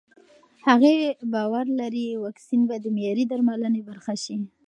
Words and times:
هغې 0.67 0.95
باور 1.33 1.65
لري 1.79 2.07
واکسین 2.25 2.61
به 2.69 2.75
د 2.81 2.85
معیاري 2.95 3.25
درملنې 3.31 3.81
برخه 3.89 4.13
شي. 4.23 4.37